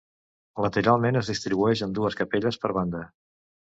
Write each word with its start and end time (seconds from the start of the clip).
Lateralment 0.65 1.19
es 1.21 1.29
distribueix 1.33 1.85
en 1.89 1.93
dues 1.99 2.17
capelles 2.23 2.59
per 2.65 2.77
banda. 2.79 3.03